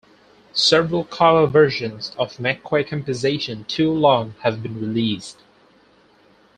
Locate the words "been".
4.63-4.81